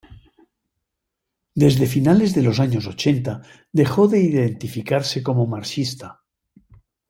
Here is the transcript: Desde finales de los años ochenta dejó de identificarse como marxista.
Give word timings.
Desde 1.53 1.85
finales 1.85 2.33
de 2.33 2.41
los 2.41 2.59
años 2.59 2.87
ochenta 2.87 3.43
dejó 3.71 4.07
de 4.07 4.21
identificarse 4.23 5.21
como 5.21 5.45
marxista. 5.45 6.23